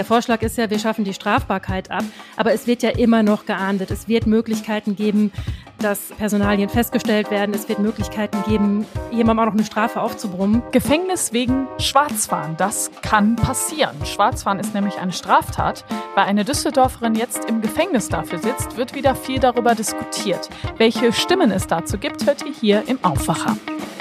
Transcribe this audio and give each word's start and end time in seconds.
Der 0.00 0.06
Vorschlag 0.06 0.40
ist 0.40 0.56
ja, 0.56 0.70
wir 0.70 0.78
schaffen 0.78 1.04
die 1.04 1.12
Strafbarkeit 1.12 1.90
ab, 1.90 2.04
aber 2.38 2.54
es 2.54 2.66
wird 2.66 2.82
ja 2.82 2.88
immer 2.88 3.22
noch 3.22 3.44
geahndet. 3.44 3.90
Es 3.90 4.08
wird 4.08 4.26
Möglichkeiten 4.26 4.96
geben, 4.96 5.30
dass 5.78 6.08
Personalien 6.16 6.70
festgestellt 6.70 7.30
werden. 7.30 7.54
Es 7.54 7.68
wird 7.68 7.80
Möglichkeiten 7.80 8.42
geben, 8.48 8.86
jemandem 9.10 9.40
auch 9.40 9.44
noch 9.44 9.52
eine 9.52 9.64
Strafe 9.66 10.00
aufzubrummen. 10.00 10.62
Gefängnis 10.72 11.34
wegen 11.34 11.68
Schwarzfahren, 11.76 12.56
das 12.56 12.90
kann 13.02 13.36
passieren. 13.36 13.94
Schwarzfahren 14.06 14.58
ist 14.58 14.72
nämlich 14.72 14.96
eine 14.96 15.12
Straftat. 15.12 15.84
Weil 16.14 16.24
eine 16.24 16.46
Düsseldorferin 16.46 17.14
jetzt 17.14 17.44
im 17.44 17.60
Gefängnis 17.60 18.08
dafür 18.08 18.38
sitzt, 18.38 18.78
wird 18.78 18.94
wieder 18.94 19.14
viel 19.14 19.38
darüber 19.38 19.74
diskutiert. 19.74 20.48
Welche 20.78 21.12
Stimmen 21.12 21.50
es 21.50 21.66
dazu 21.66 21.98
gibt, 21.98 22.24
hört 22.24 22.42
ihr 22.46 22.54
hier 22.58 22.84
im 22.86 23.04
Aufwacher. 23.04 23.54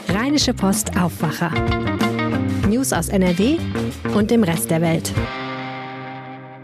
Rheinische 0.08 0.54
Post 0.54 0.98
Aufwacher. 0.98 1.52
News 2.70 2.94
aus 2.94 3.10
NRW 3.10 3.58
und 4.16 4.32
dem 4.32 4.44
Rest 4.44 4.72
der 4.72 4.80
Welt. 4.80 5.12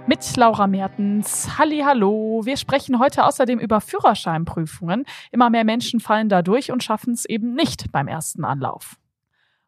Mit 0.07 0.37
Laura 0.37 0.67
Mertens. 0.67 1.57
Halli, 1.57 1.79
hallo. 1.79 2.41
Wir 2.43 2.57
sprechen 2.57 2.99
heute 2.99 3.25
außerdem 3.25 3.57
über 3.57 3.81
Führerscheinprüfungen. 3.81 5.05
Immer 5.31 5.49
mehr 5.49 5.63
Menschen 5.63 5.99
fallen 5.99 6.29
da 6.29 6.43
durch 6.43 6.71
und 6.71 6.83
schaffen 6.83 7.13
es 7.13 7.25
eben 7.25 7.55
nicht 7.55 7.91
beim 7.91 8.07
ersten 8.07 8.45
Anlauf. 8.45 8.97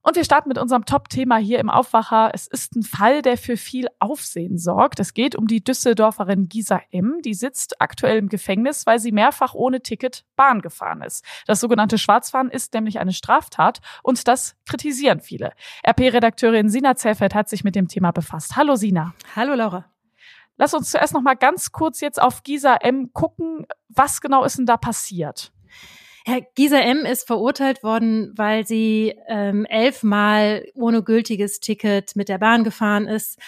Und 0.04 0.16
wir 0.16 0.24
starten 0.24 0.48
mit 0.48 0.60
unserem 0.60 0.86
Top-Thema 0.86 1.38
hier 1.38 1.58
im 1.58 1.72
Aufwacher. 1.72 2.30
Es 2.34 2.46
ist 2.46 2.76
ein 2.76 2.84
Fall, 2.84 3.24
der 3.24 3.36
für 3.36 3.58
viel 3.58 3.88
Aufsehen 3.98 4.60
sorgt. 4.60 5.00
Es 5.00 5.16
geht 5.16 5.36
um 5.36 5.48
die 5.48 5.64
Düsseldorferin 5.64 6.48
Gisa 6.48 6.82
M. 6.92 7.18
Die 7.26 7.34
sitzt 7.34 7.82
aktuell 7.82 8.20
im 8.20 8.30
Gefängnis, 8.30 8.86
weil 8.86 9.00
sie 9.00 9.12
mehrfach 9.12 9.56
ohne 9.56 9.82
Ticket 9.82 10.24
Bahn 10.36 10.62
gefahren 10.62 11.02
ist. 11.02 11.26
Das 11.48 11.60
sogenannte 11.60 11.98
Schwarzfahren 11.98 12.52
ist 12.52 12.76
nämlich 12.76 13.00
eine 13.00 13.12
Straftat 13.12 13.80
und 14.04 14.28
das 14.28 14.56
kritisieren 14.68 15.20
viele. 15.20 15.52
RP-Redakteurin 15.86 16.70
Sina 16.70 16.96
Zellfeld 16.96 17.34
hat 17.34 17.50
sich 17.50 17.64
mit 17.64 17.76
dem 17.76 17.88
Thema 17.88 18.12
befasst. 18.12 18.56
Hallo 18.56 18.76
Sina. 18.76 19.14
Hallo 19.36 19.56
Laura. 19.56 19.97
Lass 20.58 20.74
uns 20.74 20.92
zuerst 20.92 21.14
noch 21.14 21.22
mal 21.22 21.36
ganz 21.36 21.72
kurz 21.72 22.02
jetzt 22.02 22.22
auf 22.22 22.44
Gisa 22.44 22.76
M 22.76 23.14
gucken. 23.14 23.66
Was 23.90 24.22
genau 24.22 24.44
ist 24.44 24.58
denn 24.58 24.66
da 24.66 24.78
passiert? 24.78 25.52
Herr 26.26 26.42
Gisa 26.56 26.80
M. 26.80 27.06
ist 27.06 27.26
verurteilt 27.26 27.84
worden, 27.84 28.34
weil 28.36 28.68
sie 28.68 29.16
ähm, 29.30 29.66
elfmal 29.66 30.66
ohne 30.74 31.02
gültiges 31.02 31.62
Ticket 31.62 32.18
mit 32.18 32.28
der 32.28 32.38
Bahn 32.38 32.66
gefahren 32.66 33.08
ist. 33.08 33.40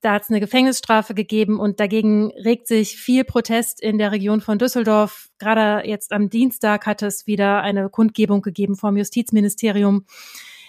Da 0.00 0.14
hat 0.14 0.22
es 0.22 0.30
eine 0.30 0.40
Gefängnisstrafe 0.40 1.14
gegeben 1.14 1.60
und 1.60 1.78
dagegen 1.78 2.32
regt 2.32 2.66
sich 2.66 2.96
viel 2.96 3.24
Protest 3.24 3.80
in 3.80 3.98
der 3.98 4.10
Region 4.10 4.40
von 4.40 4.58
Düsseldorf. 4.58 5.28
Gerade 5.38 5.86
jetzt 5.86 6.12
am 6.12 6.30
Dienstag 6.30 6.86
hat 6.86 7.02
es 7.02 7.26
wieder 7.26 7.60
eine 7.60 7.88
Kundgebung 7.88 8.42
gegeben 8.42 8.76
vom 8.76 8.96
Justizministerium. 8.96 10.06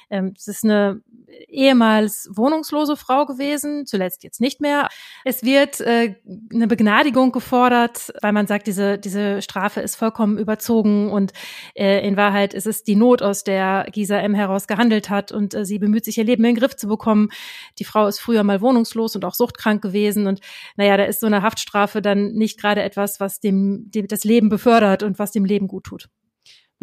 Ähm, 0.10 0.34
es 0.38 0.48
ist 0.48 0.64
eine 0.64 1.02
ehemals 1.50 2.30
wohnungslose 2.32 2.96
Frau 2.96 3.26
gewesen, 3.26 3.86
zuletzt 3.86 4.24
jetzt 4.24 4.42
nicht 4.42 4.62
mehr. 4.62 4.90
Es 5.24 5.44
wird 5.44 5.82
äh, 5.82 6.16
eine 6.54 6.68
Begnadigung 6.68 7.32
gefordert, 7.32 8.14
weil 8.22 8.34
man 8.34 8.48
sagt, 8.48 8.68
diese, 8.68 8.98
diese 8.98 9.42
Strafe 9.42 9.82
ist 9.82 9.96
vollkommen 9.96 10.38
überzogen 10.38 11.12
und 11.12 11.34
äh, 11.76 12.06
in 12.06 12.18
Wahrheit 12.18 12.54
ist 12.54 12.68
es 12.68 12.84
die 12.84 12.96
Not, 12.96 13.22
aus 13.22 13.44
der 13.44 13.88
Gisa 13.92 14.18
M. 14.18 14.34
heraus 14.34 14.68
gehandelt 14.68 15.10
hat 15.10 15.32
und 15.32 15.54
äh, 15.54 15.66
sie 15.66 15.80
bemüht 15.80 16.06
sich, 16.06 16.18
ihr 16.18 16.24
Leben 16.24 16.44
in 16.44 16.56
den 16.56 16.60
Griff 16.60 16.76
zu 16.76 16.88
bekommen. 16.88 17.30
Die 17.80 17.86
Frau 17.86 18.08
ist 18.08 18.20
früher 18.20 18.44
mal 18.44 18.62
wohnungslos 18.62 19.16
und 19.16 19.26
auch 19.26 19.36
suchtkrank 19.36 19.82
gewesen 19.82 20.28
und 20.28 20.42
naja, 20.76 20.98
da 20.98 21.04
ist 21.04 21.20
so 21.20 21.28
eine 21.28 21.42
Haftstrafe 21.42 22.02
dann 22.02 22.34
nicht 22.34 22.60
gerade 22.60 22.84
etwas, 22.84 23.20
was 23.20 23.40
dem, 23.40 23.90
dem 23.92 24.08
das 24.08 24.24
Leben 24.24 24.50
befördert 24.50 25.04
und 25.04 25.20
was 25.20 25.32
dem 25.32 25.46
Leben 25.46 25.68
gut 25.68 25.86
tut. 25.86 26.10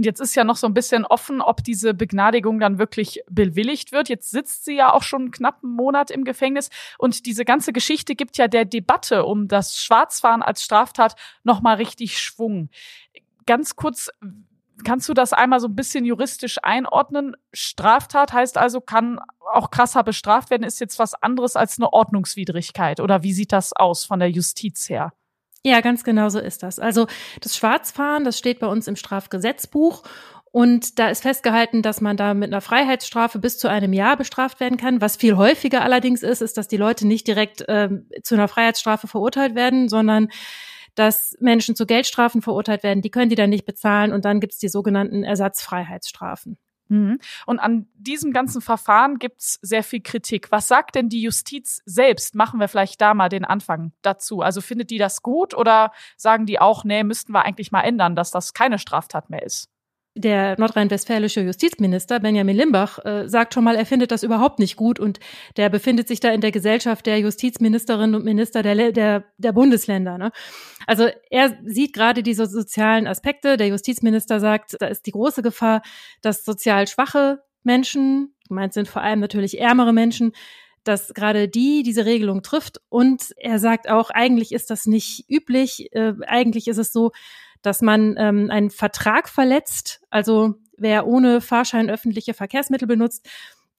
Und 0.00 0.06
jetzt 0.06 0.20
ist 0.20 0.34
ja 0.34 0.44
noch 0.44 0.56
so 0.56 0.66
ein 0.66 0.72
bisschen 0.72 1.04
offen, 1.04 1.42
ob 1.42 1.62
diese 1.62 1.92
Begnadigung 1.92 2.58
dann 2.58 2.78
wirklich 2.78 3.20
bewilligt 3.28 3.92
wird. 3.92 4.08
Jetzt 4.08 4.30
sitzt 4.30 4.64
sie 4.64 4.74
ja 4.74 4.94
auch 4.94 5.02
schon 5.02 5.30
knapp 5.30 5.62
einen 5.62 5.74
Monat 5.74 6.10
im 6.10 6.24
Gefängnis. 6.24 6.70
Und 6.96 7.26
diese 7.26 7.44
ganze 7.44 7.74
Geschichte 7.74 8.14
gibt 8.14 8.38
ja 8.38 8.48
der 8.48 8.64
Debatte 8.64 9.26
um 9.26 9.46
das 9.46 9.76
Schwarzfahren 9.76 10.40
als 10.40 10.62
Straftat 10.62 11.16
nochmal 11.44 11.76
richtig 11.76 12.18
Schwung. 12.18 12.70
Ganz 13.44 13.76
kurz, 13.76 14.08
kannst 14.86 15.06
du 15.06 15.12
das 15.12 15.34
einmal 15.34 15.60
so 15.60 15.68
ein 15.68 15.76
bisschen 15.76 16.06
juristisch 16.06 16.56
einordnen? 16.62 17.36
Straftat 17.52 18.32
heißt 18.32 18.56
also, 18.56 18.80
kann 18.80 19.20
auch 19.52 19.70
krasser 19.70 20.02
bestraft 20.02 20.48
werden, 20.48 20.62
ist 20.62 20.80
jetzt 20.80 20.98
was 20.98 21.12
anderes 21.12 21.56
als 21.56 21.78
eine 21.78 21.92
Ordnungswidrigkeit. 21.92 23.00
Oder 23.00 23.22
wie 23.22 23.34
sieht 23.34 23.52
das 23.52 23.74
aus 23.74 24.06
von 24.06 24.18
der 24.18 24.30
Justiz 24.30 24.88
her? 24.88 25.12
Ja, 25.64 25.80
ganz 25.82 26.04
genau 26.04 26.30
so 26.30 26.38
ist 26.38 26.62
das. 26.62 26.78
Also 26.78 27.06
das 27.40 27.56
Schwarzfahren, 27.56 28.24
das 28.24 28.38
steht 28.38 28.60
bei 28.60 28.66
uns 28.66 28.88
im 28.88 28.96
Strafgesetzbuch 28.96 30.02
und 30.52 30.98
da 30.98 31.10
ist 31.10 31.22
festgehalten, 31.22 31.82
dass 31.82 32.00
man 32.00 32.16
da 32.16 32.32
mit 32.34 32.50
einer 32.50 32.62
Freiheitsstrafe 32.62 33.38
bis 33.38 33.58
zu 33.58 33.68
einem 33.68 33.92
Jahr 33.92 34.16
bestraft 34.16 34.58
werden 34.58 34.78
kann. 34.78 35.00
Was 35.00 35.16
viel 35.16 35.36
häufiger 35.36 35.82
allerdings 35.82 36.22
ist, 36.22 36.40
ist, 36.40 36.56
dass 36.56 36.66
die 36.66 36.78
Leute 36.78 37.06
nicht 37.06 37.26
direkt 37.26 37.68
äh, 37.68 37.90
zu 38.22 38.34
einer 38.34 38.48
Freiheitsstrafe 38.48 39.06
verurteilt 39.06 39.54
werden, 39.54 39.88
sondern 39.88 40.28
dass 40.94 41.36
Menschen 41.40 41.76
zu 41.76 41.86
Geldstrafen 41.86 42.42
verurteilt 42.42 42.82
werden. 42.82 43.02
Die 43.02 43.10
können 43.10 43.28
die 43.30 43.36
dann 43.36 43.50
nicht 43.50 43.66
bezahlen 43.66 44.12
und 44.12 44.24
dann 44.24 44.40
gibt's 44.40 44.58
die 44.58 44.68
sogenannten 44.68 45.24
Ersatzfreiheitsstrafen. 45.24 46.58
Mhm. 46.90 47.18
Und 47.46 47.60
an 47.60 47.86
diesem 47.94 48.32
ganzen 48.32 48.60
Verfahren 48.60 49.18
gibt's 49.18 49.58
sehr 49.62 49.84
viel 49.84 50.00
Kritik. 50.00 50.50
Was 50.50 50.68
sagt 50.68 50.96
denn 50.96 51.08
die 51.08 51.22
Justiz 51.22 51.82
selbst? 51.86 52.34
Machen 52.34 52.58
wir 52.58 52.68
vielleicht 52.68 53.00
da 53.00 53.14
mal 53.14 53.28
den 53.28 53.44
Anfang 53.44 53.92
dazu. 54.02 54.40
Also 54.40 54.60
findet 54.60 54.90
die 54.90 54.98
das 54.98 55.22
gut 55.22 55.54
oder 55.54 55.92
sagen 56.16 56.46
die 56.46 56.58
auch, 56.58 56.84
nee, 56.84 57.04
müssten 57.04 57.32
wir 57.32 57.44
eigentlich 57.44 57.70
mal 57.70 57.82
ändern, 57.82 58.16
dass 58.16 58.32
das 58.32 58.54
keine 58.54 58.78
Straftat 58.78 59.30
mehr 59.30 59.42
ist? 59.42 59.70
Der 60.20 60.58
nordrhein-westfälische 60.58 61.40
Justizminister 61.40 62.20
Benjamin 62.20 62.56
Limbach 62.56 62.98
äh, 63.04 63.28
sagt 63.28 63.54
schon 63.54 63.64
mal, 63.64 63.76
er 63.76 63.86
findet 63.86 64.10
das 64.10 64.22
überhaupt 64.22 64.58
nicht 64.58 64.76
gut 64.76 65.00
und 65.00 65.20
der 65.56 65.68
befindet 65.68 66.08
sich 66.08 66.20
da 66.20 66.30
in 66.30 66.40
der 66.40 66.52
Gesellschaft 66.52 67.06
der 67.06 67.18
Justizministerinnen 67.18 68.14
und 68.14 68.24
Minister 68.24 68.62
der, 68.62 68.92
der, 68.92 69.24
der 69.38 69.52
Bundesländer. 69.52 70.18
Ne? 70.18 70.32
Also 70.86 71.08
er 71.30 71.56
sieht 71.64 71.92
gerade 71.92 72.22
diese 72.22 72.46
sozialen 72.46 73.06
Aspekte. 73.06 73.56
Der 73.56 73.68
Justizminister 73.68 74.40
sagt, 74.40 74.76
da 74.80 74.86
ist 74.86 75.06
die 75.06 75.12
große 75.12 75.42
Gefahr, 75.42 75.82
dass 76.22 76.44
sozial 76.44 76.86
schwache 76.86 77.42
Menschen, 77.62 78.34
gemeint 78.48 78.72
sind 78.72 78.88
vor 78.88 79.02
allem 79.02 79.20
natürlich 79.20 79.60
ärmere 79.60 79.92
Menschen, 79.92 80.32
dass 80.84 81.12
gerade 81.14 81.48
die 81.48 81.82
diese 81.82 82.06
Regelung 82.06 82.42
trifft. 82.42 82.80
Und 82.88 83.32
er 83.36 83.58
sagt 83.58 83.88
auch, 83.88 84.10
eigentlich 84.10 84.52
ist 84.52 84.70
das 84.70 84.86
nicht 84.86 85.24
üblich. 85.28 85.92
Äh, 85.92 86.14
eigentlich 86.26 86.68
ist 86.68 86.78
es 86.78 86.92
so, 86.92 87.12
dass 87.62 87.82
man 87.82 88.16
ähm, 88.18 88.50
einen 88.50 88.70
Vertrag 88.70 89.28
verletzt. 89.28 90.00
Also 90.10 90.54
wer 90.76 91.06
ohne 91.06 91.40
Fahrschein 91.40 91.90
öffentliche 91.90 92.34
Verkehrsmittel 92.34 92.88
benutzt, 92.88 93.28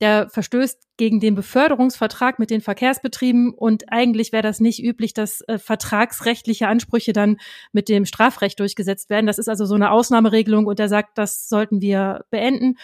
der 0.01 0.29
verstößt 0.29 0.79
gegen 0.97 1.19
den 1.19 1.35
Beförderungsvertrag 1.35 2.39
mit 2.39 2.49
den 2.49 2.61
Verkehrsbetrieben 2.61 3.53
und 3.53 3.91
eigentlich 3.91 4.31
wäre 4.31 4.41
das 4.41 4.59
nicht 4.59 4.83
üblich, 4.83 5.13
dass 5.13 5.41
äh, 5.41 5.59
vertragsrechtliche 5.59 6.67
Ansprüche 6.67 7.13
dann 7.13 7.37
mit 7.71 7.87
dem 7.87 8.05
Strafrecht 8.05 8.59
durchgesetzt 8.59 9.11
werden. 9.11 9.27
Das 9.27 9.37
ist 9.37 9.47
also 9.47 9.65
so 9.65 9.75
eine 9.75 9.91
Ausnahmeregelung 9.91 10.65
und 10.65 10.79
er 10.79 10.89
sagt, 10.89 11.19
das 11.19 11.47
sollten 11.47 11.81
wir 11.81 12.25
beenden. 12.31 12.77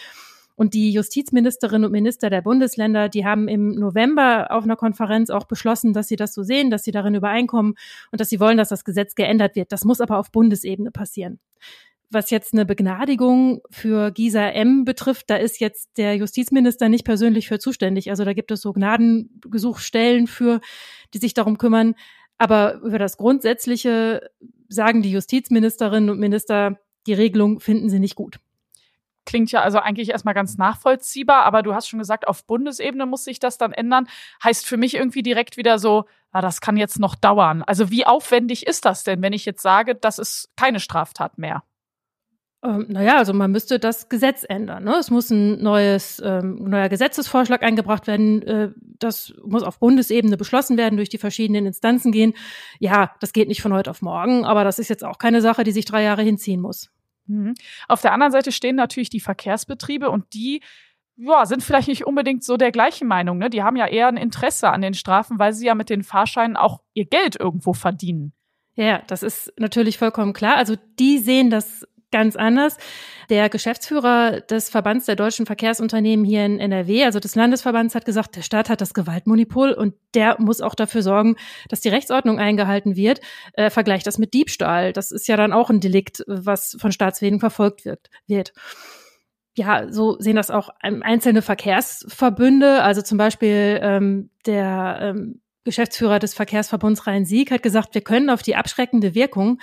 Und 0.58 0.74
die 0.74 0.90
Justizministerinnen 0.90 1.84
und 1.84 1.92
Minister 1.92 2.30
der 2.30 2.42
Bundesländer, 2.42 3.08
die 3.08 3.24
haben 3.24 3.46
im 3.46 3.76
November 3.76 4.50
auf 4.50 4.64
einer 4.64 4.74
Konferenz 4.74 5.30
auch 5.30 5.44
beschlossen, 5.44 5.92
dass 5.92 6.08
sie 6.08 6.16
das 6.16 6.34
so 6.34 6.42
sehen, 6.42 6.68
dass 6.68 6.82
sie 6.82 6.90
darin 6.90 7.14
übereinkommen 7.14 7.74
und 8.10 8.20
dass 8.20 8.28
sie 8.28 8.40
wollen, 8.40 8.56
dass 8.56 8.70
das 8.70 8.84
Gesetz 8.84 9.14
geändert 9.14 9.54
wird. 9.54 9.70
Das 9.70 9.84
muss 9.84 10.00
aber 10.00 10.18
auf 10.18 10.32
Bundesebene 10.32 10.90
passieren. 10.90 11.38
Was 12.10 12.30
jetzt 12.30 12.54
eine 12.54 12.66
Begnadigung 12.66 13.60
für 13.70 14.10
Gisa 14.10 14.48
M 14.48 14.84
betrifft, 14.84 15.30
da 15.30 15.36
ist 15.36 15.60
jetzt 15.60 15.96
der 15.96 16.16
Justizminister 16.16 16.88
nicht 16.88 17.04
persönlich 17.04 17.46
für 17.46 17.60
zuständig. 17.60 18.10
Also 18.10 18.24
da 18.24 18.32
gibt 18.32 18.50
es 18.50 18.60
so 18.60 18.72
Gnadengesuchsstellen 18.72 20.26
für, 20.26 20.60
die 21.14 21.18
sich 21.18 21.34
darum 21.34 21.58
kümmern. 21.58 21.94
Aber 22.36 22.80
über 22.80 22.98
das 22.98 23.16
Grundsätzliche 23.16 24.28
sagen 24.68 25.02
die 25.02 25.12
Justizministerinnen 25.12 26.10
und 26.10 26.18
Minister, 26.18 26.80
die 27.06 27.14
Regelung 27.14 27.60
finden 27.60 27.90
sie 27.90 28.00
nicht 28.00 28.16
gut. 28.16 28.40
Klingt 29.28 29.52
ja 29.52 29.60
also 29.60 29.78
eigentlich 29.78 30.08
erstmal 30.08 30.32
ganz 30.32 30.56
nachvollziehbar, 30.56 31.42
aber 31.44 31.62
du 31.62 31.74
hast 31.74 31.86
schon 31.86 31.98
gesagt, 31.98 32.26
auf 32.26 32.46
Bundesebene 32.46 33.04
muss 33.04 33.24
sich 33.24 33.38
das 33.38 33.58
dann 33.58 33.72
ändern. 33.72 34.08
Heißt 34.42 34.66
für 34.66 34.78
mich 34.78 34.94
irgendwie 34.94 35.22
direkt 35.22 35.58
wieder 35.58 35.78
so, 35.78 36.06
na, 36.32 36.40
das 36.40 36.62
kann 36.62 36.78
jetzt 36.78 36.98
noch 36.98 37.14
dauern. 37.14 37.62
Also 37.62 37.90
wie 37.90 38.06
aufwendig 38.06 38.66
ist 38.66 38.86
das 38.86 39.04
denn, 39.04 39.20
wenn 39.20 39.34
ich 39.34 39.44
jetzt 39.44 39.60
sage, 39.60 39.94
das 39.94 40.18
ist 40.18 40.48
keine 40.56 40.80
Straftat 40.80 41.36
mehr? 41.36 41.62
Ähm, 42.64 42.86
naja, 42.88 43.18
also 43.18 43.34
man 43.34 43.50
müsste 43.50 43.78
das 43.78 44.08
Gesetz 44.08 44.46
ändern. 44.48 44.84
Ne? 44.84 44.94
Es 44.94 45.10
muss 45.10 45.28
ein 45.28 45.62
neues, 45.62 46.22
ähm, 46.24 46.64
neuer 46.64 46.88
Gesetzesvorschlag 46.88 47.62
eingebracht 47.62 48.06
werden. 48.06 48.42
Äh, 48.44 48.70
das 48.98 49.34
muss 49.44 49.62
auf 49.62 49.78
Bundesebene 49.78 50.38
beschlossen 50.38 50.78
werden, 50.78 50.96
durch 50.96 51.10
die 51.10 51.18
verschiedenen 51.18 51.66
Instanzen 51.66 52.12
gehen. 52.12 52.32
Ja, 52.78 53.14
das 53.20 53.34
geht 53.34 53.48
nicht 53.48 53.60
von 53.60 53.74
heute 53.74 53.90
auf 53.90 54.00
morgen, 54.00 54.46
aber 54.46 54.64
das 54.64 54.78
ist 54.78 54.88
jetzt 54.88 55.04
auch 55.04 55.18
keine 55.18 55.42
Sache, 55.42 55.64
die 55.64 55.72
sich 55.72 55.84
drei 55.84 56.02
Jahre 56.02 56.22
hinziehen 56.22 56.62
muss. 56.62 56.88
Mhm. 57.28 57.54
Auf 57.86 58.00
der 58.02 58.12
anderen 58.12 58.32
Seite 58.32 58.52
stehen 58.52 58.76
natürlich 58.76 59.10
die 59.10 59.20
Verkehrsbetriebe 59.20 60.10
und 60.10 60.32
die 60.34 60.62
ja, 61.16 61.46
sind 61.46 61.62
vielleicht 61.62 61.88
nicht 61.88 62.06
unbedingt 62.06 62.44
so 62.44 62.56
der 62.56 62.70
gleichen 62.70 63.08
Meinung. 63.08 63.38
Ne? 63.38 63.50
Die 63.50 63.62
haben 63.62 63.76
ja 63.76 63.86
eher 63.86 64.06
ein 64.06 64.16
Interesse 64.16 64.70
an 64.70 64.82
den 64.82 64.94
Strafen, 64.94 65.38
weil 65.38 65.52
sie 65.52 65.66
ja 65.66 65.74
mit 65.74 65.90
den 65.90 66.04
Fahrscheinen 66.04 66.56
auch 66.56 66.80
ihr 66.94 67.06
Geld 67.06 67.38
irgendwo 67.38 67.72
verdienen. 67.72 68.32
Ja, 68.74 69.02
das 69.08 69.24
ist 69.24 69.52
natürlich 69.58 69.98
vollkommen 69.98 70.32
klar. 70.32 70.56
Also 70.56 70.76
die 71.00 71.18
sehen 71.18 71.50
das 71.50 71.84
ganz 72.10 72.36
anders. 72.36 72.76
Der 73.30 73.48
Geschäftsführer 73.48 74.40
des 74.40 74.70
Verbands 74.70 75.06
der 75.06 75.16
deutschen 75.16 75.46
Verkehrsunternehmen 75.46 76.24
hier 76.24 76.44
in 76.44 76.58
NRW, 76.58 77.04
also 77.04 77.20
des 77.20 77.34
Landesverbands, 77.34 77.94
hat 77.94 78.04
gesagt, 78.04 78.36
der 78.36 78.42
Staat 78.42 78.70
hat 78.70 78.80
das 78.80 78.94
Gewaltmonopol 78.94 79.72
und 79.72 79.94
der 80.14 80.36
muss 80.40 80.60
auch 80.60 80.74
dafür 80.74 81.02
sorgen, 81.02 81.36
dass 81.68 81.80
die 81.80 81.90
Rechtsordnung 81.90 82.38
eingehalten 82.38 82.96
wird. 82.96 83.20
Äh, 83.52 83.70
vergleicht 83.70 84.06
das 84.06 84.18
mit 84.18 84.34
Diebstahl. 84.34 84.92
Das 84.92 85.10
ist 85.10 85.28
ja 85.28 85.36
dann 85.36 85.52
auch 85.52 85.70
ein 85.70 85.80
Delikt, 85.80 86.24
was 86.26 86.76
von 86.80 86.92
Staatswegen 86.92 87.40
verfolgt 87.40 87.84
wird. 87.84 88.08
wird 88.26 88.52
ja, 89.58 89.90
so 89.90 90.16
sehen 90.20 90.36
das 90.36 90.50
auch 90.50 90.70
einzelne 90.80 91.42
Verkehrsverbünde. 91.42 92.80
Also 92.82 93.02
zum 93.02 93.18
Beispiel 93.18 93.80
ähm, 93.82 94.30
der 94.46 94.98
ähm, 95.02 95.40
Geschäftsführer 95.64 96.18
des 96.18 96.32
Verkehrsverbunds 96.32 97.06
Rhein-Sieg 97.06 97.50
hat 97.50 97.62
gesagt, 97.62 97.94
wir 97.94 98.00
können 98.00 98.30
auf 98.30 98.42
die 98.42 98.56
abschreckende 98.56 99.14
Wirkung, 99.14 99.60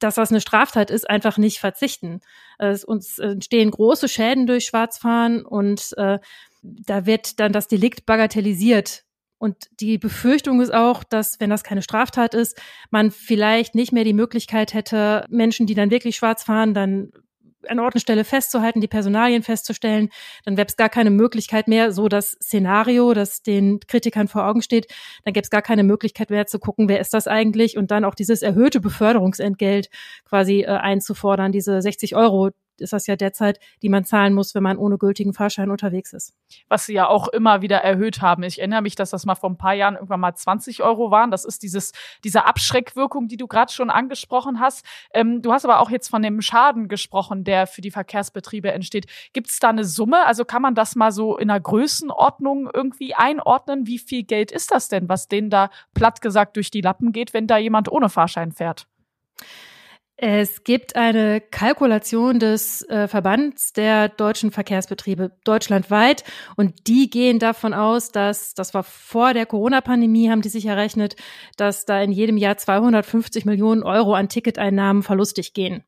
dass 0.00 0.16
das 0.16 0.30
eine 0.30 0.40
Straftat 0.40 0.90
ist, 0.90 1.08
einfach 1.08 1.38
nicht 1.38 1.58
verzichten. 1.58 2.20
Es 2.58 2.84
uns 2.84 3.18
entstehen 3.18 3.70
große 3.70 4.08
Schäden 4.08 4.46
durch 4.46 4.66
Schwarzfahren 4.66 5.44
und 5.44 5.92
äh, 5.96 6.18
da 6.62 7.06
wird 7.06 7.38
dann 7.40 7.52
das 7.52 7.68
Delikt 7.68 8.06
bagatellisiert. 8.06 9.04
Und 9.38 9.68
die 9.80 9.98
Befürchtung 9.98 10.60
ist 10.62 10.72
auch, 10.72 11.04
dass, 11.04 11.40
wenn 11.40 11.50
das 11.50 11.62
keine 11.62 11.82
Straftat 11.82 12.34
ist, 12.34 12.58
man 12.90 13.10
vielleicht 13.10 13.74
nicht 13.74 13.92
mehr 13.92 14.04
die 14.04 14.14
Möglichkeit 14.14 14.72
hätte, 14.72 15.26
Menschen, 15.28 15.66
die 15.66 15.74
dann 15.74 15.90
wirklich 15.90 16.16
schwarz 16.16 16.42
fahren, 16.42 16.72
dann 16.72 17.10
an 17.68 17.78
Ort 17.80 17.94
und 17.94 18.00
Stelle 18.00 18.24
festzuhalten, 18.24 18.80
die 18.80 18.88
Personalien 18.88 19.42
festzustellen, 19.42 20.10
dann 20.44 20.56
gäbe 20.56 20.68
es 20.68 20.76
gar 20.76 20.88
keine 20.88 21.10
Möglichkeit 21.10 21.68
mehr, 21.68 21.92
so 21.92 22.08
das 22.08 22.32
Szenario, 22.32 23.14
das 23.14 23.42
den 23.42 23.80
Kritikern 23.80 24.28
vor 24.28 24.46
Augen 24.46 24.62
steht, 24.62 24.86
dann 25.24 25.32
gäbe 25.32 25.44
es 25.44 25.50
gar 25.50 25.62
keine 25.62 25.82
Möglichkeit 25.82 26.30
mehr 26.30 26.46
zu 26.46 26.58
gucken, 26.58 26.88
wer 26.88 27.00
ist 27.00 27.14
das 27.14 27.26
eigentlich? 27.26 27.76
Und 27.76 27.90
dann 27.90 28.04
auch 28.04 28.14
dieses 28.14 28.42
erhöhte 28.42 28.80
Beförderungsentgelt 28.80 29.88
quasi 30.24 30.62
äh, 30.62 30.66
einzufordern, 30.66 31.52
diese 31.52 31.80
60 31.80 32.14
Euro, 32.16 32.50
ist 32.80 32.92
das 32.92 33.06
ja 33.06 33.16
derzeit, 33.16 33.58
die 33.82 33.88
man 33.88 34.04
zahlen 34.04 34.34
muss, 34.34 34.54
wenn 34.54 34.62
man 34.62 34.78
ohne 34.78 34.98
gültigen 34.98 35.32
Fahrschein 35.32 35.70
unterwegs 35.70 36.12
ist. 36.12 36.34
Was 36.68 36.86
sie 36.86 36.94
ja 36.94 37.08
auch 37.08 37.28
immer 37.28 37.62
wieder 37.62 37.78
erhöht 37.78 38.20
haben. 38.20 38.42
Ich 38.42 38.58
erinnere 38.58 38.82
mich, 38.82 38.94
dass 38.94 39.10
das 39.10 39.26
mal 39.26 39.34
vor 39.34 39.50
ein 39.50 39.58
paar 39.58 39.74
Jahren 39.74 39.94
irgendwann 39.94 40.20
mal 40.20 40.34
20 40.34 40.82
Euro 40.82 41.10
waren. 41.10 41.30
Das 41.30 41.44
ist 41.44 41.62
dieses, 41.62 41.92
diese 42.24 42.44
Abschreckwirkung, 42.46 43.28
die 43.28 43.36
du 43.36 43.46
gerade 43.46 43.72
schon 43.72 43.90
angesprochen 43.90 44.60
hast. 44.60 44.84
Ähm, 45.12 45.42
du 45.42 45.52
hast 45.52 45.64
aber 45.64 45.80
auch 45.80 45.90
jetzt 45.90 46.08
von 46.08 46.22
dem 46.22 46.40
Schaden 46.40 46.88
gesprochen, 46.88 47.44
der 47.44 47.66
für 47.66 47.80
die 47.80 47.90
Verkehrsbetriebe 47.90 48.70
entsteht. 48.72 49.06
Gibt 49.32 49.48
es 49.48 49.58
da 49.58 49.70
eine 49.70 49.84
Summe? 49.84 50.26
Also 50.26 50.44
kann 50.44 50.62
man 50.62 50.74
das 50.74 50.96
mal 50.96 51.12
so 51.12 51.36
in 51.36 51.50
einer 51.50 51.60
Größenordnung 51.60 52.68
irgendwie 52.72 53.14
einordnen? 53.14 53.86
Wie 53.86 53.98
viel 53.98 54.22
Geld 54.22 54.52
ist 54.52 54.70
das 54.70 54.88
denn, 54.88 55.08
was 55.08 55.28
denen 55.28 55.50
da 55.50 55.70
platt 55.94 56.20
gesagt 56.20 56.56
durch 56.56 56.70
die 56.70 56.80
Lappen 56.80 57.12
geht, 57.12 57.34
wenn 57.34 57.46
da 57.46 57.56
jemand 57.56 57.90
ohne 57.90 58.08
Fahrschein 58.08 58.52
fährt? 58.52 58.86
Es 60.18 60.64
gibt 60.64 60.96
eine 60.96 61.42
Kalkulation 61.42 62.38
des 62.38 62.80
äh, 62.88 63.06
Verbands 63.06 63.74
der 63.74 64.08
deutschen 64.08 64.50
Verkehrsbetriebe 64.50 65.32
deutschlandweit 65.44 66.24
und 66.56 66.88
die 66.88 67.10
gehen 67.10 67.38
davon 67.38 67.74
aus, 67.74 68.12
dass, 68.12 68.54
das 68.54 68.72
war 68.72 68.82
vor 68.82 69.34
der 69.34 69.44
Corona-Pandemie, 69.44 70.30
haben 70.30 70.40
die 70.40 70.48
sich 70.48 70.64
errechnet, 70.64 71.16
dass 71.58 71.84
da 71.84 72.00
in 72.00 72.12
jedem 72.12 72.38
Jahr 72.38 72.56
250 72.56 73.44
Millionen 73.44 73.82
Euro 73.82 74.14
an 74.14 74.30
Ticketeinnahmen 74.30 75.02
verlustig 75.02 75.52
gehen. 75.52 75.84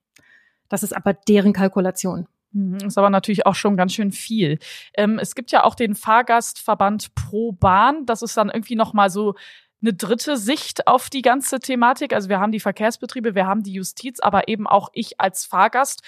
Das 0.69 0.83
ist 0.83 0.95
aber 0.95 1.15
deren 1.15 1.55
Kalkulation. 1.55 2.29
Mhm, 2.53 2.77
ist 2.87 2.99
aber 2.99 3.09
natürlich 3.09 3.47
auch 3.47 3.55
schon 3.55 3.79
ganz 3.79 3.95
schön 3.95 4.13
viel. 4.13 4.59
Ähm, 4.95 5.19
es 5.19 5.35
gibt 5.35 5.53
ja 5.53 5.65
auch 5.65 5.75
den 5.75 5.95
Fahrgastverband 5.95 7.15
Pro 7.15 7.53
Bahn. 7.53 8.05
Das 8.05 8.21
ist 8.21 8.37
dann 8.37 8.51
irgendwie 8.51 8.77
noch 8.77 8.93
mal 8.93 9.09
so 9.09 9.35
eine 9.81 9.93
dritte 9.93 10.37
Sicht 10.37 10.87
auf 10.87 11.09
die 11.09 11.23
ganze 11.23 11.61
Thematik. 11.61 12.13
Also 12.13 12.29
wir 12.29 12.41
haben 12.41 12.53
die 12.53 12.61
Verkehrsbetriebe, 12.61 13.35
wir 13.35 13.47
haben 13.47 13.63
die 13.63 13.73
Justiz, 13.73 14.21
aber 14.21 14.49
eben 14.49 14.67
auch 14.67 14.91
ich 14.93 15.21
als 15.21 15.45
Fahrgast 15.45 16.03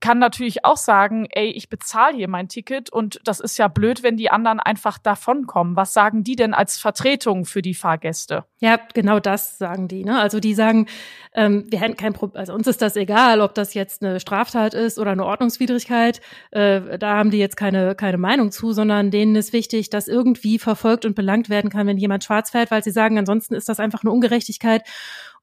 kann 0.00 0.18
natürlich 0.18 0.64
auch 0.64 0.76
sagen, 0.76 1.26
ey, 1.30 1.50
ich 1.50 1.68
bezahle 1.68 2.16
hier 2.16 2.28
mein 2.28 2.48
Ticket 2.48 2.90
und 2.90 3.20
das 3.24 3.40
ist 3.40 3.58
ja 3.58 3.68
blöd, 3.68 4.02
wenn 4.02 4.16
die 4.16 4.30
anderen 4.30 4.60
einfach 4.60 4.98
davonkommen. 4.98 5.76
Was 5.76 5.92
sagen 5.92 6.22
die 6.22 6.36
denn 6.36 6.54
als 6.54 6.78
Vertretung 6.78 7.44
für 7.44 7.62
die 7.62 7.74
Fahrgäste? 7.74 8.44
Ja, 8.60 8.78
genau 8.94 9.18
das 9.18 9.58
sagen 9.58 9.88
die. 9.88 10.04
Ne? 10.04 10.18
Also 10.18 10.40
die 10.40 10.54
sagen, 10.54 10.86
ähm, 11.34 11.66
wir 11.68 11.80
hätten 11.80 11.96
kein 11.96 12.12
Problem, 12.12 12.38
also 12.38 12.54
uns 12.54 12.66
ist 12.66 12.80
das 12.80 12.96
egal, 12.96 13.40
ob 13.40 13.54
das 13.54 13.74
jetzt 13.74 14.02
eine 14.02 14.20
Straftat 14.20 14.74
ist 14.74 14.98
oder 14.98 15.12
eine 15.12 15.24
Ordnungswidrigkeit. 15.24 16.20
Äh, 16.52 16.98
da 16.98 17.16
haben 17.16 17.30
die 17.30 17.38
jetzt 17.38 17.56
keine, 17.56 17.94
keine 17.94 18.18
Meinung 18.18 18.52
zu, 18.52 18.72
sondern 18.72 19.10
denen 19.10 19.34
ist 19.36 19.52
wichtig, 19.52 19.90
dass 19.90 20.06
irgendwie 20.06 20.58
verfolgt 20.58 21.06
und 21.06 21.16
belangt 21.16 21.48
werden 21.48 21.70
kann, 21.70 21.86
wenn 21.86 21.98
jemand 21.98 22.24
schwarz 22.24 22.50
fährt, 22.50 22.70
weil 22.70 22.84
sie 22.84 22.92
sagen, 22.92 23.18
ansonsten 23.18 23.54
ist 23.54 23.68
das 23.68 23.80
einfach 23.80 24.02
eine 24.02 24.12
Ungerechtigkeit. 24.12 24.84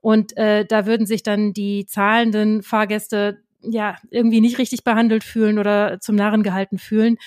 Und 0.01 0.37
äh, 0.37 0.65
da 0.65 0.85
würden 0.85 1.07
sich 1.07 1.23
dann 1.23 1.51
die 1.51 1.87
zahlenden 1.87 2.61
Fahrgäste 2.61 3.43
ja, 3.71 3.95
irgendwie 4.09 4.41
nicht 4.41 4.57
richtig 4.57 4.83
behandelt 4.83 5.23
fühlen 5.23 5.59
oder 5.59 5.99
zum 5.99 6.15
Narren 6.15 6.43
gehalten 6.43 6.77
fühlen, 6.77 7.17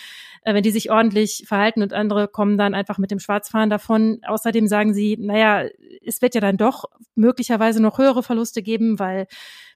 äh, 0.43 0.55
wenn 0.55 0.63
die 0.63 0.71
sich 0.71 0.91
ordentlich 0.91 1.45
verhalten 1.47 1.83
und 1.83 1.93
andere 1.93 2.29
kommen 2.29 2.59
dann 2.59 2.75
einfach 2.75 2.99
mit 2.99 3.11
dem 3.11 3.19
Schwarzfahren 3.19 3.71
davon. 3.71 4.21
Außerdem 4.27 4.67
sagen 4.67 4.95
sie, 4.95 5.17
naja, 5.19 5.69
es 6.05 6.23
wird 6.23 6.35
ja 6.35 6.41
dann 6.41 6.57
doch 6.57 6.85
möglicherweise 7.15 7.83
noch 7.83 7.99
höhere 7.99 8.23
Verluste 8.23 8.63
geben, 8.63 8.99
weil 8.99 9.27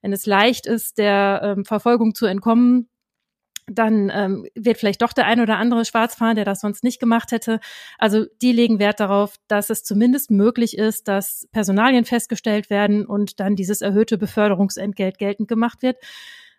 wenn 0.00 0.12
es 0.12 0.26
leicht 0.26 0.66
ist, 0.66 0.98
der 0.98 1.40
ähm, 1.42 1.64
Verfolgung 1.64 2.14
zu 2.14 2.26
entkommen, 2.26 2.88
dann 3.66 4.10
ähm, 4.12 4.46
wird 4.54 4.78
vielleicht 4.78 5.02
doch 5.02 5.12
der 5.12 5.26
ein 5.26 5.40
oder 5.40 5.56
andere 5.56 5.84
schwarz 5.84 6.14
fahren, 6.14 6.36
der 6.36 6.44
das 6.44 6.60
sonst 6.60 6.82
nicht 6.84 7.00
gemacht 7.00 7.32
hätte. 7.32 7.60
Also 7.98 8.26
die 8.40 8.52
legen 8.52 8.78
Wert 8.78 9.00
darauf, 9.00 9.36
dass 9.48 9.70
es 9.70 9.84
zumindest 9.84 10.30
möglich 10.30 10.76
ist, 10.76 11.08
dass 11.08 11.48
Personalien 11.52 12.04
festgestellt 12.04 12.70
werden 12.70 13.06
und 13.06 13.40
dann 13.40 13.56
dieses 13.56 13.80
erhöhte 13.80 14.18
Beförderungsentgelt 14.18 15.18
geltend 15.18 15.48
gemacht 15.48 15.82
wird 15.82 15.96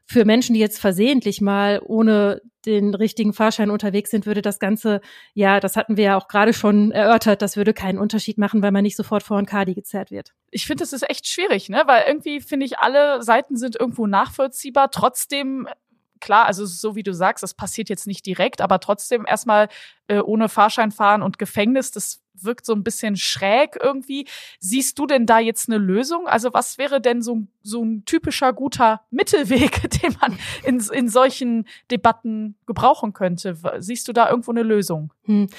für 0.05 0.25
Menschen, 0.25 0.53
die 0.53 0.59
jetzt 0.59 0.79
versehentlich 0.79 1.41
mal 1.41 1.81
ohne 1.83 2.41
den 2.65 2.94
richtigen 2.94 3.33
Fahrschein 3.33 3.69
unterwegs 3.69 4.09
sind, 4.09 4.25
würde 4.25 4.41
das 4.41 4.59
Ganze, 4.59 5.01
ja, 5.33 5.59
das 5.59 5.75
hatten 5.75 5.97
wir 5.97 6.03
ja 6.05 6.17
auch 6.17 6.27
gerade 6.27 6.53
schon 6.53 6.91
erörtert, 6.91 7.41
das 7.41 7.57
würde 7.57 7.73
keinen 7.73 8.00
Unterschied 8.00 8.38
machen, 8.38 8.61
weil 8.61 8.71
man 8.71 8.83
nicht 8.83 8.95
sofort 8.95 9.23
vor 9.23 9.38
ein 9.38 9.45
Kadi 9.45 9.73
gezerrt 9.73 10.11
wird. 10.11 10.33
Ich 10.51 10.65
finde, 10.65 10.83
das 10.83 10.94
ist 10.94 11.09
echt 11.09 11.27
schwierig, 11.27 11.69
ne? 11.69 11.83
Weil 11.85 12.03
irgendwie 12.07 12.39
finde 12.41 12.65
ich, 12.65 12.79
alle 12.79 13.21
Seiten 13.21 13.57
sind 13.57 13.77
irgendwo 13.79 14.07
nachvollziehbar. 14.07 14.91
Trotzdem 14.91 15.67
klar, 16.23 16.45
also 16.45 16.65
so 16.65 16.95
wie 16.95 17.03
du 17.03 17.13
sagst, 17.13 17.43
das 17.43 17.53
passiert 17.53 17.89
jetzt 17.89 18.07
nicht 18.07 18.25
direkt, 18.25 18.61
aber 18.61 18.79
trotzdem 18.79 19.25
erstmal 19.27 19.67
äh, 20.07 20.19
ohne 20.19 20.47
Fahrschein 20.47 20.91
fahren 20.91 21.21
und 21.21 21.37
Gefängnis, 21.37 21.91
das 21.91 22.21
wirkt 22.33 22.65
so 22.65 22.73
ein 22.73 22.83
bisschen 22.83 23.17
schräg 23.17 23.77
irgendwie. 23.81 24.25
Siehst 24.59 24.97
du 24.97 25.05
denn 25.05 25.25
da 25.25 25.39
jetzt 25.39 25.69
eine 25.69 25.77
Lösung? 25.77 26.27
Also 26.27 26.53
was 26.53 26.77
wäre 26.77 27.01
denn 27.01 27.21
so, 27.21 27.43
so 27.61 27.83
ein 27.83 28.05
typischer 28.05 28.53
guter 28.53 29.01
Mittelweg, 29.11 29.81
den 30.01 30.15
man 30.21 30.37
in, 30.63 30.79
in 30.79 31.09
solchen 31.09 31.67
Debatten 31.91 32.55
gebrauchen 32.65 33.11
könnte? 33.11 33.57
Siehst 33.79 34.07
du 34.07 34.13
da 34.13 34.29
irgendwo 34.29 34.51
eine 34.51 34.63
Lösung? 34.63 35.13
Hm. 35.25 35.49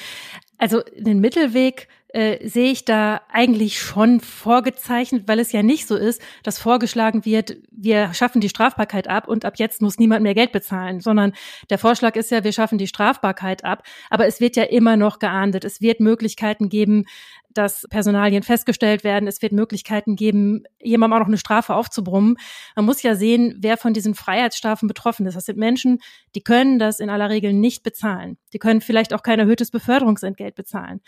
Also 0.56 0.80
den 0.96 1.20
Mittelweg 1.20 1.88
äh, 2.14 2.46
sehe 2.48 2.70
ich 2.70 2.84
da 2.84 3.22
eigentlich 3.28 3.80
schon 3.80 4.20
vorgezeichnet, 4.20 5.26
weil 5.26 5.40
es 5.40 5.50
ja 5.50 5.64
nicht 5.64 5.88
so 5.88 5.96
ist, 5.96 6.22
dass 6.44 6.60
vorgeschlagen 6.60 7.24
wird, 7.24 7.56
wir 7.72 8.14
schaffen 8.14 8.40
die 8.40 8.48
Strafbarkeit 8.48 9.08
ab 9.08 9.26
und 9.26 9.44
ab 9.44 9.54
jetzt 9.56 9.82
muss 9.82 9.98
niemand 9.98 10.22
mehr 10.22 10.34
Geld 10.34 10.52
bezahlen, 10.52 11.00
sondern 11.00 11.32
der 11.70 11.78
Vorschlag 11.78 12.14
ist 12.14 12.30
ja, 12.30 12.44
wir 12.44 12.52
schaffen 12.52 12.78
die 12.78 12.86
Strafbarkeit 12.86 13.64
ab, 13.64 13.82
aber 14.10 14.26
es 14.26 14.40
wird 14.40 14.54
ja 14.54 14.62
immer 14.62 14.96
noch 14.96 15.18
geahndet. 15.18 15.64
Es 15.64 15.80
wird 15.80 15.98
Möglichkeiten 15.98 16.68
geben, 16.68 17.04
dass 17.54 17.86
Personalien 17.88 18.42
festgestellt 18.42 19.04
werden. 19.04 19.28
Es 19.28 19.40
wird 19.40 19.52
Möglichkeiten 19.52 20.16
geben, 20.16 20.64
jemandem 20.82 21.14
auch 21.14 21.20
noch 21.20 21.28
eine 21.28 21.38
Strafe 21.38 21.74
aufzubrummen. 21.74 22.36
Man 22.76 22.84
muss 22.84 23.02
ja 23.02 23.14
sehen, 23.14 23.56
wer 23.60 23.76
von 23.76 23.94
diesen 23.94 24.14
Freiheitsstrafen 24.14 24.88
betroffen 24.88 25.26
ist. 25.26 25.36
Das 25.36 25.46
sind 25.46 25.58
Menschen, 25.58 26.00
die 26.34 26.42
können 26.42 26.78
das 26.78 27.00
in 27.00 27.10
aller 27.10 27.30
Regel 27.30 27.52
nicht 27.52 27.82
bezahlen. 27.82 28.36
Die 28.52 28.58
können 28.58 28.80
vielleicht 28.80 29.14
auch 29.14 29.22
kein 29.22 29.38
erhöhtes 29.38 29.70
Beförderungsentgelt 29.70 30.54
bezahlen. 30.54 31.00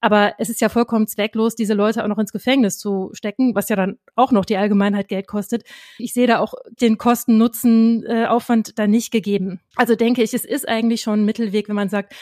Aber 0.00 0.34
es 0.38 0.47
ist 0.48 0.60
ja 0.60 0.68
vollkommen 0.68 1.06
zwecklos, 1.06 1.54
diese 1.54 1.74
Leute 1.74 2.02
auch 2.02 2.08
noch 2.08 2.18
ins 2.18 2.32
Gefängnis 2.32 2.78
zu 2.78 3.10
stecken, 3.12 3.54
was 3.54 3.68
ja 3.68 3.76
dann 3.76 3.98
auch 4.14 4.32
noch 4.32 4.44
die 4.44 4.56
Allgemeinheit 4.56 5.08
Geld 5.08 5.26
kostet. 5.26 5.64
Ich 5.98 6.12
sehe 6.12 6.26
da 6.26 6.38
auch 6.38 6.54
den 6.80 6.98
Kosten-Nutzen-Aufwand 6.98 8.70
äh, 8.70 8.72
da 8.74 8.86
nicht 8.86 9.10
gegeben. 9.10 9.60
Also 9.76 9.94
denke 9.94 10.22
ich, 10.22 10.34
es 10.34 10.44
ist 10.44 10.68
eigentlich 10.68 11.02
schon 11.02 11.20
ein 11.20 11.24
Mittelweg, 11.24 11.68
wenn 11.68 11.76
man 11.76 11.88
sagt, 11.88 12.14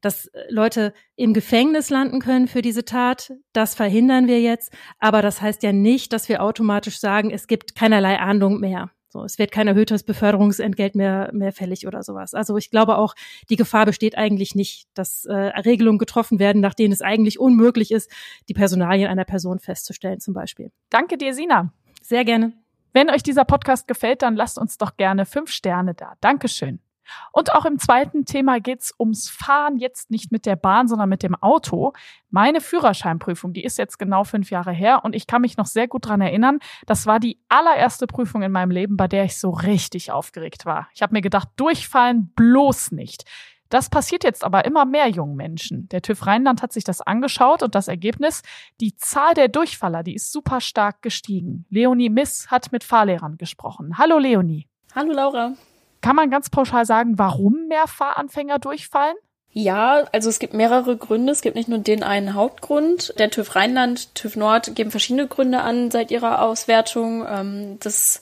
dass 0.00 0.26
äh, 0.26 0.44
Leute 0.48 0.92
im 1.16 1.34
Gefängnis 1.34 1.90
landen 1.90 2.20
können 2.20 2.48
für 2.48 2.62
diese 2.62 2.84
Tat. 2.84 3.32
Das 3.52 3.74
verhindern 3.74 4.26
wir 4.26 4.40
jetzt. 4.40 4.72
Aber 4.98 5.22
das 5.22 5.40
heißt 5.40 5.62
ja 5.62 5.72
nicht, 5.72 6.12
dass 6.12 6.28
wir 6.28 6.42
automatisch 6.42 6.98
sagen, 6.98 7.30
es 7.30 7.46
gibt 7.46 7.74
keinerlei 7.74 8.18
Ahndung 8.18 8.60
mehr. 8.60 8.90
So, 9.14 9.22
es 9.22 9.38
wird 9.38 9.52
kein 9.52 9.68
erhöhtes 9.68 10.02
Beförderungsentgelt 10.02 10.96
mehr, 10.96 11.30
mehr 11.32 11.52
fällig 11.52 11.86
oder 11.86 12.02
sowas. 12.02 12.34
Also 12.34 12.56
ich 12.56 12.72
glaube 12.72 12.98
auch, 12.98 13.14
die 13.48 13.54
Gefahr 13.54 13.86
besteht 13.86 14.18
eigentlich 14.18 14.56
nicht, 14.56 14.88
dass 14.94 15.24
äh, 15.24 15.32
Regelungen 15.32 16.00
getroffen 16.00 16.40
werden, 16.40 16.60
nach 16.60 16.74
denen 16.74 16.92
es 16.92 17.00
eigentlich 17.00 17.38
unmöglich 17.38 17.92
ist, 17.92 18.10
die 18.48 18.54
Personalien 18.54 19.08
einer 19.08 19.24
Person 19.24 19.60
festzustellen 19.60 20.18
zum 20.18 20.34
Beispiel. 20.34 20.72
Danke 20.90 21.16
dir, 21.16 21.32
Sina. 21.32 21.72
Sehr 22.02 22.24
gerne. 22.24 22.54
Wenn 22.92 23.08
euch 23.08 23.22
dieser 23.22 23.44
Podcast 23.44 23.86
gefällt, 23.86 24.22
dann 24.22 24.34
lasst 24.34 24.58
uns 24.58 24.78
doch 24.78 24.96
gerne 24.96 25.26
fünf 25.26 25.52
Sterne 25.52 25.94
da. 25.94 26.14
Dankeschön. 26.20 26.80
Und 27.32 27.52
auch 27.52 27.64
im 27.64 27.78
zweiten 27.78 28.24
Thema 28.24 28.60
geht's 28.60 28.94
ums 28.98 29.28
Fahren, 29.28 29.78
jetzt 29.78 30.10
nicht 30.10 30.32
mit 30.32 30.46
der 30.46 30.56
Bahn, 30.56 30.88
sondern 30.88 31.08
mit 31.08 31.22
dem 31.22 31.34
Auto. 31.34 31.92
Meine 32.30 32.60
Führerscheinprüfung, 32.60 33.52
die 33.52 33.64
ist 33.64 33.78
jetzt 33.78 33.98
genau 33.98 34.24
fünf 34.24 34.50
Jahre 34.50 34.72
her 34.72 35.04
und 35.04 35.14
ich 35.14 35.26
kann 35.26 35.42
mich 35.42 35.56
noch 35.56 35.66
sehr 35.66 35.88
gut 35.88 36.06
dran 36.06 36.20
erinnern. 36.20 36.58
Das 36.86 37.06
war 37.06 37.20
die 37.20 37.38
allererste 37.48 38.06
Prüfung 38.06 38.42
in 38.42 38.52
meinem 38.52 38.70
Leben, 38.70 38.96
bei 38.96 39.08
der 39.08 39.24
ich 39.24 39.38
so 39.38 39.50
richtig 39.50 40.12
aufgeregt 40.12 40.66
war. 40.66 40.88
Ich 40.94 41.02
habe 41.02 41.12
mir 41.12 41.22
gedacht, 41.22 41.48
durchfallen 41.56 42.32
bloß 42.34 42.92
nicht. 42.92 43.24
Das 43.74 43.90
passiert 43.90 44.22
jetzt 44.22 44.44
aber 44.44 44.64
immer 44.66 44.84
mehr 44.84 45.08
jungen 45.08 45.36
Menschen. 45.36 45.88
Der 45.88 46.02
TÜV 46.02 46.26
Rheinland 46.26 46.62
hat 46.62 46.72
sich 46.72 46.84
das 46.84 47.00
angeschaut 47.00 47.62
und 47.62 47.74
das 47.74 47.88
Ergebnis, 47.88 48.42
die 48.80 48.94
Zahl 48.94 49.34
der 49.34 49.48
Durchfaller, 49.48 50.02
die 50.02 50.14
ist 50.14 50.30
super 50.30 50.60
stark 50.60 51.02
gestiegen. 51.02 51.66
Leonie 51.70 52.10
Miss 52.10 52.50
hat 52.52 52.70
mit 52.72 52.84
Fahrlehrern 52.84 53.36
gesprochen. 53.36 53.98
Hallo 53.98 54.18
Leonie. 54.18 54.68
Hallo 54.94 55.12
Laura. 55.12 55.54
Kann 56.04 56.16
man 56.16 56.28
ganz 56.28 56.50
pauschal 56.50 56.84
sagen, 56.84 57.18
warum 57.18 57.66
mehr 57.68 57.86
Fahranfänger 57.86 58.58
durchfallen? 58.58 59.16
Ja, 59.48 60.04
also 60.12 60.28
es 60.28 60.38
gibt 60.38 60.52
mehrere 60.52 60.98
Gründe. 60.98 61.32
Es 61.32 61.40
gibt 61.40 61.56
nicht 61.56 61.70
nur 61.70 61.78
den 61.78 62.02
einen 62.02 62.34
Hauptgrund. 62.34 63.14
Der 63.18 63.30
TÜV 63.30 63.56
Rheinland, 63.56 64.14
TÜV 64.14 64.36
Nord 64.36 64.74
geben 64.74 64.90
verschiedene 64.90 65.26
Gründe 65.26 65.62
an 65.62 65.90
seit 65.90 66.10
ihrer 66.10 66.42
Auswertung. 66.42 67.24
Ähm, 67.26 67.78
das 67.80 68.20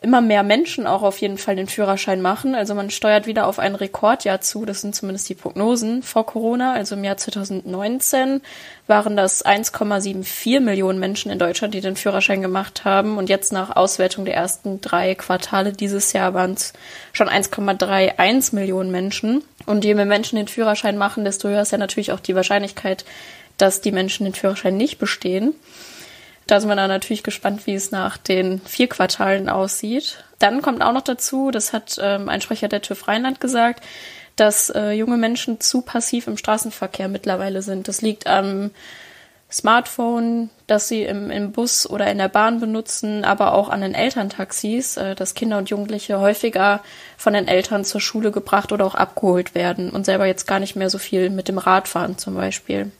immer 0.00 0.20
mehr 0.20 0.42
Menschen 0.42 0.86
auch 0.86 1.02
auf 1.02 1.18
jeden 1.18 1.38
Fall 1.38 1.56
den 1.56 1.66
Führerschein 1.66 2.22
machen. 2.22 2.54
Also 2.54 2.74
man 2.74 2.90
steuert 2.90 3.26
wieder 3.26 3.46
auf 3.46 3.58
ein 3.58 3.74
Rekordjahr 3.74 4.40
zu. 4.40 4.64
Das 4.64 4.80
sind 4.80 4.94
zumindest 4.94 5.28
die 5.28 5.34
Prognosen 5.34 6.02
vor 6.02 6.24
Corona. 6.24 6.72
Also 6.72 6.94
im 6.94 7.02
Jahr 7.02 7.16
2019 7.16 8.40
waren 8.86 9.16
das 9.16 9.44
1,74 9.44 10.60
Millionen 10.60 11.00
Menschen 11.00 11.32
in 11.32 11.38
Deutschland, 11.38 11.74
die 11.74 11.80
den 11.80 11.96
Führerschein 11.96 12.42
gemacht 12.42 12.84
haben. 12.84 13.18
Und 13.18 13.28
jetzt 13.28 13.52
nach 13.52 13.74
Auswertung 13.74 14.24
der 14.24 14.34
ersten 14.34 14.80
drei 14.80 15.14
Quartale 15.16 15.72
dieses 15.72 16.12
Jahr 16.12 16.32
waren 16.32 16.52
es 16.52 16.72
schon 17.12 17.28
1,31 17.28 18.54
Millionen 18.54 18.92
Menschen. 18.92 19.42
Und 19.66 19.84
je 19.84 19.94
mehr 19.94 20.06
Menschen 20.06 20.36
den 20.36 20.48
Führerschein 20.48 20.96
machen, 20.96 21.24
desto 21.24 21.48
höher 21.48 21.62
ist 21.62 21.72
ja 21.72 21.78
natürlich 21.78 22.12
auch 22.12 22.20
die 22.20 22.36
Wahrscheinlichkeit, 22.36 23.04
dass 23.56 23.80
die 23.80 23.92
Menschen 23.92 24.24
den 24.24 24.34
Führerschein 24.34 24.76
nicht 24.76 24.98
bestehen. 24.98 25.54
Da 26.48 26.60
sind 26.60 26.70
wir 26.70 26.76
dann 26.76 26.88
natürlich 26.88 27.22
gespannt, 27.22 27.66
wie 27.66 27.74
es 27.74 27.90
nach 27.90 28.16
den 28.16 28.62
vier 28.62 28.88
Quartalen 28.88 29.50
aussieht. 29.50 30.24
Dann 30.38 30.62
kommt 30.62 30.82
auch 30.82 30.92
noch 30.92 31.02
dazu, 31.02 31.50
das 31.50 31.74
hat 31.74 32.00
ähm, 32.02 32.30
ein 32.30 32.40
Sprecher 32.40 32.68
der 32.68 32.80
TÜV 32.80 33.06
Rheinland 33.06 33.38
gesagt, 33.38 33.84
dass 34.34 34.70
äh, 34.70 34.92
junge 34.92 35.18
Menschen 35.18 35.60
zu 35.60 35.82
passiv 35.82 36.26
im 36.26 36.38
Straßenverkehr 36.38 37.08
mittlerweile 37.08 37.60
sind. 37.60 37.86
Das 37.86 38.00
liegt 38.00 38.26
am 38.26 38.70
Smartphone, 39.50 40.48
das 40.66 40.88
sie 40.88 41.02
im, 41.02 41.30
im 41.30 41.52
Bus 41.52 41.88
oder 41.88 42.10
in 42.10 42.16
der 42.16 42.28
Bahn 42.28 42.60
benutzen, 42.60 43.26
aber 43.26 43.52
auch 43.52 43.68
an 43.68 43.82
den 43.82 43.94
Elterntaxis, 43.94 44.96
äh, 44.96 45.14
dass 45.14 45.34
Kinder 45.34 45.58
und 45.58 45.68
Jugendliche 45.68 46.18
häufiger 46.18 46.82
von 47.18 47.34
den 47.34 47.46
Eltern 47.46 47.84
zur 47.84 48.00
Schule 48.00 48.30
gebracht 48.30 48.72
oder 48.72 48.86
auch 48.86 48.94
abgeholt 48.94 49.54
werden 49.54 49.90
und 49.90 50.06
selber 50.06 50.24
jetzt 50.24 50.46
gar 50.46 50.60
nicht 50.60 50.76
mehr 50.76 50.88
so 50.88 50.96
viel 50.96 51.28
mit 51.28 51.48
dem 51.48 51.58
Rad 51.58 51.88
fahren 51.88 52.16
zum 52.16 52.36
Beispiel. 52.36 52.90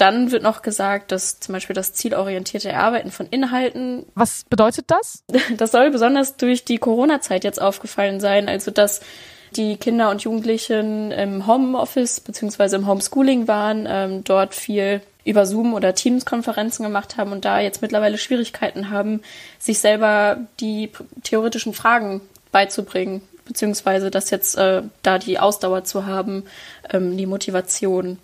Dann 0.00 0.32
wird 0.32 0.42
noch 0.42 0.62
gesagt, 0.62 1.12
dass 1.12 1.40
zum 1.40 1.52
Beispiel 1.52 1.74
das 1.74 1.92
zielorientierte 1.92 2.70
Erarbeiten 2.70 3.10
von 3.10 3.26
Inhalten. 3.26 4.06
Was 4.14 4.44
bedeutet 4.48 4.86
das? 4.88 5.24
Das 5.58 5.72
soll 5.72 5.90
besonders 5.90 6.38
durch 6.38 6.64
die 6.64 6.78
Corona-Zeit 6.78 7.44
jetzt 7.44 7.60
aufgefallen 7.60 8.18
sein. 8.18 8.48
Also, 8.48 8.70
dass 8.70 9.00
die 9.56 9.76
Kinder 9.76 10.10
und 10.10 10.22
Jugendlichen 10.22 11.10
im 11.10 11.46
Homeoffice 11.46 12.20
beziehungsweise 12.20 12.76
im 12.76 12.86
Homeschooling 12.86 13.46
waren, 13.46 13.86
ähm, 13.86 14.24
dort 14.24 14.54
viel 14.54 15.02
über 15.26 15.44
Zoom 15.44 15.74
oder 15.74 15.94
Teams-Konferenzen 15.94 16.82
gemacht 16.82 17.18
haben 17.18 17.32
und 17.32 17.44
da 17.44 17.60
jetzt 17.60 17.82
mittlerweile 17.82 18.16
Schwierigkeiten 18.16 18.88
haben, 18.88 19.20
sich 19.58 19.80
selber 19.80 20.38
die 20.60 20.90
theoretischen 21.24 21.74
Fragen 21.74 22.22
beizubringen, 22.52 23.20
beziehungsweise 23.44 24.10
das 24.10 24.30
jetzt 24.30 24.56
äh, 24.56 24.80
da 25.02 25.18
die 25.18 25.38
Ausdauer 25.38 25.84
zu 25.84 26.06
haben, 26.06 26.44
ähm, 26.90 27.18
die 27.18 27.26
Motivation. 27.26 28.16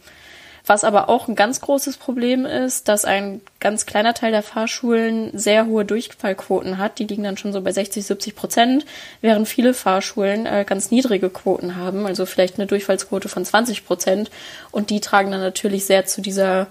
Was 0.66 0.82
aber 0.82 1.08
auch 1.08 1.28
ein 1.28 1.36
ganz 1.36 1.60
großes 1.60 1.96
Problem 1.96 2.44
ist, 2.44 2.88
dass 2.88 3.04
ein 3.04 3.40
ganz 3.60 3.86
kleiner 3.86 4.14
Teil 4.14 4.32
der 4.32 4.42
Fahrschulen 4.42 5.30
sehr 5.38 5.66
hohe 5.66 5.84
Durchfallquoten 5.84 6.78
hat. 6.78 6.98
Die 6.98 7.04
liegen 7.04 7.22
dann 7.22 7.36
schon 7.36 7.52
so 7.52 7.60
bei 7.60 7.70
60, 7.70 8.04
70 8.04 8.34
Prozent, 8.34 8.86
während 9.20 9.46
viele 9.46 9.74
Fahrschulen 9.74 10.44
äh, 10.44 10.64
ganz 10.66 10.90
niedrige 10.90 11.30
Quoten 11.30 11.76
haben, 11.76 12.04
also 12.04 12.26
vielleicht 12.26 12.56
eine 12.56 12.66
Durchfallsquote 12.66 13.28
von 13.28 13.44
20 13.44 13.86
Prozent. 13.86 14.30
Und 14.72 14.90
die 14.90 15.00
tragen 15.00 15.30
dann 15.30 15.40
natürlich 15.40 15.86
sehr 15.86 16.04
zu 16.04 16.20
dieser 16.20 16.66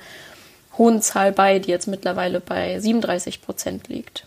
hohen 0.78 1.02
Zahl 1.02 1.32
bei, 1.32 1.60
die 1.60 1.72
jetzt 1.72 1.88
mittlerweile 1.88 2.42
bei 2.42 2.78
37 2.78 3.42
Prozent 3.42 3.88
liegt. 3.88 4.25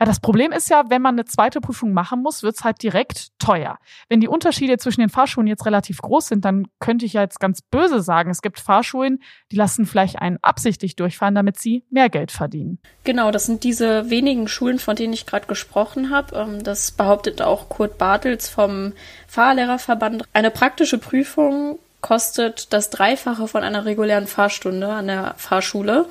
Ja, 0.00 0.06
das 0.06 0.20
Problem 0.20 0.52
ist 0.52 0.70
ja, 0.70 0.84
wenn 0.88 1.02
man 1.02 1.16
eine 1.16 1.24
zweite 1.24 1.60
Prüfung 1.60 1.92
machen 1.92 2.22
muss, 2.22 2.42
wird's 2.42 2.62
halt 2.62 2.82
direkt 2.82 3.30
teuer. 3.40 3.78
Wenn 4.08 4.20
die 4.20 4.28
Unterschiede 4.28 4.78
zwischen 4.78 5.00
den 5.00 5.10
Fahrschulen 5.10 5.48
jetzt 5.48 5.66
relativ 5.66 5.98
groß 5.98 6.28
sind, 6.28 6.44
dann 6.44 6.68
könnte 6.78 7.04
ich 7.04 7.14
ja 7.14 7.22
jetzt 7.22 7.40
ganz 7.40 7.62
böse 7.62 8.00
sagen, 8.00 8.30
es 8.30 8.40
gibt 8.40 8.60
Fahrschulen, 8.60 9.20
die 9.50 9.56
lassen 9.56 9.86
vielleicht 9.86 10.20
einen 10.20 10.38
absichtlich 10.40 10.94
durchfahren, 10.94 11.34
damit 11.34 11.58
sie 11.58 11.84
mehr 11.90 12.10
Geld 12.10 12.30
verdienen. 12.30 12.78
Genau, 13.02 13.32
das 13.32 13.46
sind 13.46 13.64
diese 13.64 14.08
wenigen 14.08 14.46
Schulen, 14.46 14.78
von 14.78 14.94
denen 14.94 15.12
ich 15.12 15.26
gerade 15.26 15.46
gesprochen 15.46 16.10
habe. 16.10 16.36
Ähm, 16.36 16.62
das 16.62 16.92
behauptet 16.92 17.42
auch 17.42 17.68
Kurt 17.68 17.98
Bartels 17.98 18.48
vom 18.48 18.92
Fahrlehrerverband. 19.26 20.24
Eine 20.32 20.50
praktische 20.50 20.98
Prüfung 20.98 21.78
kostet 22.00 22.72
das 22.72 22.90
Dreifache 22.90 23.48
von 23.48 23.64
einer 23.64 23.84
regulären 23.84 24.28
Fahrstunde 24.28 24.88
an 24.88 25.08
der 25.08 25.34
Fahrschule. 25.36 26.06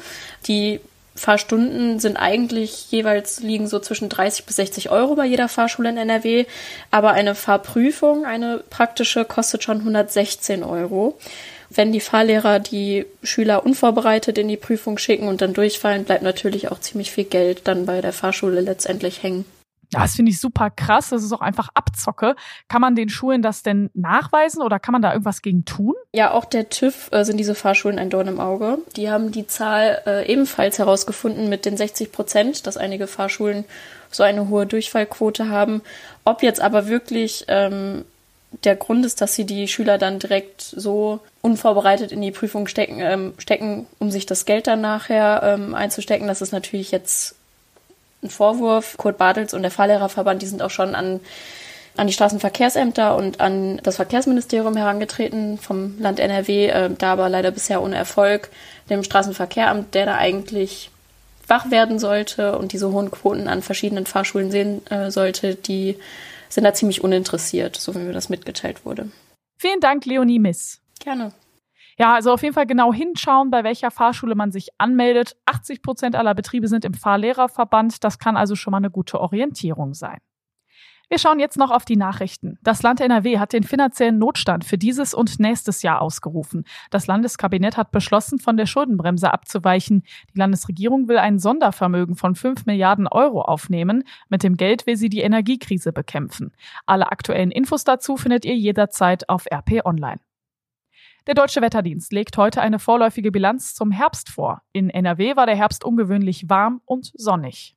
Die 0.47 0.81
Fahrstunden 1.17 1.99
sind 1.99 2.15
eigentlich 2.15 2.91
jeweils 2.91 3.39
liegen 3.39 3.67
so 3.67 3.79
zwischen 3.79 4.07
30 4.07 4.45
bis 4.45 4.55
60 4.55 4.89
Euro 4.91 5.15
bei 5.15 5.25
jeder 5.25 5.49
Fahrschule 5.49 5.89
in 5.89 5.97
NRW, 5.97 6.45
aber 6.91 7.11
eine 7.11 7.35
Fahrprüfung, 7.35 8.25
eine 8.25 8.63
praktische, 8.69 9.25
kostet 9.25 9.63
schon 9.63 9.79
116 9.79 10.63
Euro. 10.63 11.17
Wenn 11.69 11.91
die 11.91 11.99
Fahrlehrer 11.99 12.59
die 12.59 13.05
Schüler 13.23 13.65
unvorbereitet 13.65 14.37
in 14.37 14.47
die 14.47 14.57
Prüfung 14.57 14.97
schicken 14.97 15.27
und 15.27 15.41
dann 15.41 15.53
durchfallen, 15.53 16.05
bleibt 16.05 16.23
natürlich 16.23 16.71
auch 16.71 16.79
ziemlich 16.79 17.11
viel 17.11 17.25
Geld 17.25 17.61
dann 17.65 17.85
bei 17.85 17.99
der 17.99 18.13
Fahrschule 18.13 18.61
letztendlich 18.61 19.21
hängen. 19.21 19.45
Ja, 19.93 20.01
das 20.01 20.15
finde 20.15 20.31
ich 20.31 20.39
super 20.39 20.69
krass. 20.69 21.09
Das 21.09 21.23
ist 21.23 21.31
auch 21.31 21.41
einfach 21.41 21.69
Abzocke. 21.73 22.35
Kann 22.67 22.81
man 22.81 22.95
den 22.95 23.09
Schulen 23.09 23.41
das 23.41 23.63
denn 23.63 23.89
nachweisen 23.93 24.61
oder 24.61 24.79
kann 24.79 24.91
man 24.91 25.01
da 25.01 25.11
irgendwas 25.11 25.41
gegen 25.41 25.63
tun? 25.65 25.93
Ja, 26.13 26.31
auch 26.31 26.45
der 26.45 26.69
TÜV 26.69 27.09
äh, 27.11 27.23
sind 27.23 27.37
diese 27.37 27.55
Fahrschulen 27.55 27.99
ein 27.99 28.09
Dorn 28.09 28.27
im 28.27 28.39
Auge. 28.39 28.79
Die 28.95 29.09
haben 29.09 29.31
die 29.31 29.47
Zahl 29.47 30.01
äh, 30.05 30.31
ebenfalls 30.31 30.77
herausgefunden 30.79 31.47
mit 31.47 31.65
den 31.65 31.77
60 31.77 32.11
Prozent, 32.11 32.67
dass 32.67 32.75
einige 32.75 33.07
Fahrschulen 33.07 33.63
so 34.11 34.23
eine 34.23 34.49
hohe 34.49 34.65
Durchfallquote 34.65 35.49
haben. 35.49 35.81
Ob 36.25 36.43
jetzt 36.43 36.59
aber 36.59 36.87
wirklich 36.87 37.45
ähm, 37.47 38.03
der 38.63 38.75
Grund 38.75 39.05
ist, 39.05 39.21
dass 39.21 39.35
sie 39.35 39.45
die 39.45 39.67
Schüler 39.67 39.97
dann 39.97 40.19
direkt 40.19 40.61
so 40.61 41.19
unvorbereitet 41.41 42.11
in 42.11 42.21
die 42.21 42.31
Prüfung 42.31 42.67
stecken, 42.67 42.99
ähm, 42.99 43.33
stecken 43.37 43.87
um 43.99 44.11
sich 44.11 44.25
das 44.25 44.45
Geld 44.45 44.67
dann 44.67 44.81
nachher 44.81 45.41
ähm, 45.43 45.75
einzustecken, 45.75 46.27
das 46.27 46.41
ist 46.41 46.51
natürlich 46.51 46.91
jetzt 46.91 47.35
ein 48.27 48.29
Vorwurf. 48.29 48.95
Kurt 48.97 49.17
Bartels 49.17 49.53
und 49.53 49.61
der 49.61 49.71
Fahrlehrerverband, 49.71 50.41
die 50.41 50.47
sind 50.47 50.61
auch 50.61 50.69
schon 50.69 50.95
an, 50.95 51.19
an 51.95 52.07
die 52.07 52.13
Straßenverkehrsämter 52.13 53.15
und 53.15 53.39
an 53.39 53.79
das 53.83 53.95
Verkehrsministerium 53.95 54.75
herangetreten 54.75 55.57
vom 55.57 55.99
Land 55.99 56.19
NRW, 56.19 56.67
äh, 56.67 56.89
da 56.95 57.13
aber 57.13 57.29
leider 57.29 57.51
bisher 57.51 57.81
ohne 57.81 57.95
Erfolg. 57.95 58.49
Dem 58.89 59.03
Straßenverkehramt, 59.03 59.93
der 59.93 60.05
da 60.05 60.15
eigentlich 60.15 60.91
wach 61.47 61.71
werden 61.71 61.97
sollte 61.97 62.57
und 62.57 62.73
diese 62.73 62.91
hohen 62.91 63.09
Quoten 63.09 63.47
an 63.47 63.61
verschiedenen 63.61 64.05
Fahrschulen 64.05 64.51
sehen 64.51 64.85
äh, 64.87 65.11
sollte, 65.11 65.55
die 65.55 65.97
sind 66.49 66.63
da 66.63 66.73
ziemlich 66.73 67.03
uninteressiert, 67.03 67.75
so 67.75 67.95
wie 67.95 67.99
mir 67.99 68.13
das 68.13 68.29
mitgeteilt 68.29 68.85
wurde. 68.85 69.09
Vielen 69.57 69.79
Dank, 69.79 70.05
Leonie 70.05 70.39
Miss. 70.39 70.81
Gerne. 70.99 71.31
Ja, 71.99 72.13
also 72.13 72.31
auf 72.31 72.43
jeden 72.43 72.53
Fall 72.53 72.67
genau 72.67 72.93
hinschauen, 72.93 73.49
bei 73.49 73.63
welcher 73.63 73.89
Fahrschule 73.89 74.35
man 74.35 74.51
sich 74.51 74.69
anmeldet. 74.77 75.35
80 75.45 75.81
Prozent 75.81 76.15
aller 76.15 76.35
Betriebe 76.35 76.67
sind 76.67 76.85
im 76.85 76.93
Fahrlehrerverband. 76.93 78.03
Das 78.03 78.19
kann 78.19 78.37
also 78.37 78.55
schon 78.55 78.71
mal 78.71 78.77
eine 78.77 78.91
gute 78.91 79.19
Orientierung 79.19 79.95
sein. 79.95 80.19
Wir 81.09 81.19
schauen 81.19 81.39
jetzt 81.39 81.57
noch 81.57 81.71
auf 81.71 81.85
die 81.85 81.95
Nachrichten. 81.95 82.59
Das 82.63 82.83
Land 82.83 82.99
NRW 82.99 83.39
hat 83.39 83.53
den 83.53 83.63
finanziellen 83.63 84.17
Notstand 84.19 84.65
für 84.65 84.77
dieses 84.77 85.13
und 85.13 85.39
nächstes 85.39 85.81
Jahr 85.81 86.01
ausgerufen. 86.01 86.65
Das 86.91 87.07
Landeskabinett 87.07 87.77
hat 87.77 87.91
beschlossen, 87.91 88.39
von 88.39 88.57
der 88.57 88.65
Schuldenbremse 88.65 89.31
abzuweichen. 89.33 90.03
Die 90.33 90.37
Landesregierung 90.37 91.07
will 91.07 91.17
ein 91.17 91.39
Sondervermögen 91.39 92.15
von 92.15 92.35
5 92.35 92.65
Milliarden 92.65 93.07
Euro 93.07 93.41
aufnehmen. 93.41 94.03
Mit 94.27 94.43
dem 94.43 94.57
Geld 94.57 94.85
will 94.85 94.97
sie 94.97 95.07
die 95.07 95.21
Energiekrise 95.21 95.93
bekämpfen. 95.93 96.51
Alle 96.85 97.09
aktuellen 97.09 97.51
Infos 97.51 97.85
dazu 97.85 98.17
findet 98.17 98.43
ihr 98.43 98.57
jederzeit 98.57 99.29
auf 99.29 99.45
RP 99.49 99.85
Online. 99.85 100.19
Der 101.27 101.33
Deutsche 101.33 101.61
Wetterdienst 101.61 102.13
legt 102.13 102.37
heute 102.37 102.61
eine 102.61 102.79
vorläufige 102.79 103.33
Bilanz 103.33 103.75
zum 103.75 103.91
Herbst 103.91 104.29
vor. 104.29 104.61
In 104.71 104.89
NRW 104.89 105.35
war 105.35 105.45
der 105.45 105.57
Herbst 105.57 105.83
ungewöhnlich 105.83 106.49
warm 106.49 106.81
und 106.85 107.11
sonnig. 107.15 107.75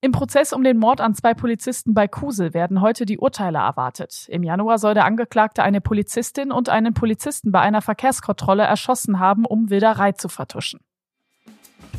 Im 0.00 0.10
Prozess 0.10 0.52
um 0.52 0.64
den 0.64 0.76
Mord 0.76 1.00
an 1.00 1.14
zwei 1.14 1.32
Polizisten 1.32 1.94
bei 1.94 2.08
Kusel 2.08 2.52
werden 2.52 2.80
heute 2.80 3.06
die 3.06 3.18
Urteile 3.18 3.58
erwartet. 3.58 4.26
Im 4.28 4.42
Januar 4.42 4.78
soll 4.78 4.94
der 4.94 5.04
Angeklagte 5.04 5.62
eine 5.62 5.80
Polizistin 5.80 6.50
und 6.50 6.68
einen 6.68 6.92
Polizisten 6.92 7.52
bei 7.52 7.60
einer 7.60 7.80
Verkehrskontrolle 7.80 8.64
erschossen 8.64 9.20
haben, 9.20 9.46
um 9.46 9.70
Wilderei 9.70 10.10
zu 10.10 10.28
vertuschen. 10.28 10.80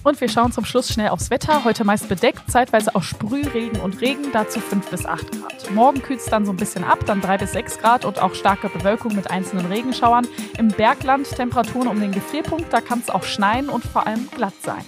Und 0.06 0.22
wir 0.22 0.30
schauen 0.30 0.52
zum 0.52 0.66
Schluss 0.66 0.88
schnell 0.90 1.10
aufs 1.10 1.32
Wetter. 1.32 1.64
Heute 1.64 1.84
meist 1.84 2.08
bedeckt, 2.08 2.44
zeitweise 2.48 2.96
auch 2.96 3.02
Sprühregen 3.02 3.82
und 3.82 4.00
Regen, 4.02 4.32
dazu 4.32 4.60
5 4.60 4.92
bis 4.92 5.04
8 5.04 5.32
Grad. 5.32 5.72
Morgen 5.72 6.00
kühlt 6.04 6.20
es 6.20 6.28
dann 6.28 6.46
so 6.46 6.52
ein 6.52 6.58
bisschen 6.58 6.84
ab, 6.84 7.00
dann 7.08 7.22
3 7.22 7.40
bis 7.40 7.54
6 7.54 7.80
Grad 7.80 8.06
und 8.06 8.22
auch 8.22 8.36
starke 8.36 8.70
Bewölkung 8.70 9.16
mit 9.16 9.32
einzelnen 9.32 9.66
Regenschauern. 9.66 10.28
Im 10.60 10.68
Bergland 10.68 11.28
Temperaturen 11.28 11.88
um 11.88 12.00
den 12.00 12.12
Gefrierpunkt, 12.12 12.72
da 12.72 12.82
kann 12.82 13.00
es 13.00 13.10
auch 13.10 13.24
schneien 13.24 13.68
und 13.68 13.84
vor 13.84 14.06
allem 14.06 14.30
glatt 14.30 14.54
sein. 14.62 14.86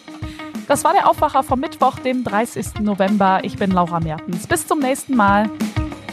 Das 0.68 0.84
war 0.84 0.94
der 0.94 1.10
Aufwacher 1.10 1.42
vom 1.42 1.62
Mittwoch, 1.62 1.98
dem 1.98 2.24
30. 2.24 2.82
November. 2.82 3.40
Ich 3.42 3.58
bin 3.58 3.72
Laura 3.72 4.00
Mertens. 4.00 4.46
Bis 4.46 4.68
zum 4.68 4.78
nächsten 4.80 5.16
Mal. 5.16 5.50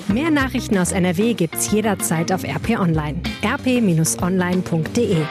Mehr 0.08 0.30
Nachrichten 0.30 0.78
aus 0.78 0.92
NRW 0.92 1.34
gibt's 1.34 1.70
jederzeit 1.70 2.32
auf 2.32 2.42
RP 2.42 2.80
Online. 2.80 3.20
rp-online.de 3.44 5.26